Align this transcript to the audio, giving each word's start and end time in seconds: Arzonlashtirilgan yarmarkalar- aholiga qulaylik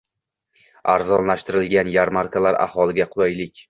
Arzonlashtirilgan 0.93 1.95
yarmarkalar- 1.99 2.61
aholiga 2.69 3.13
qulaylik 3.17 3.59